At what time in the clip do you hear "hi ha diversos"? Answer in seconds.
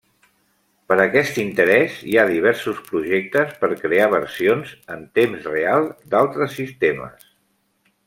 2.13-2.81